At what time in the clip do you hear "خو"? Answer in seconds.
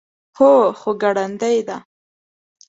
0.79-0.89